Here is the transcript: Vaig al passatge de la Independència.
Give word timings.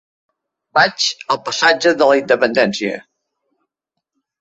Vaig 0.77 1.09
al 1.35 1.41
passatge 1.51 1.93
de 2.01 2.09
la 2.15 2.19
Independència. 2.25 2.99